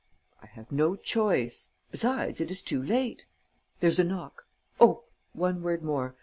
[0.41, 1.75] "I have no choice.
[1.91, 3.27] Besides, it is too late.
[3.81, 4.47] There's a knock.
[4.79, 6.15] Oh, one word more!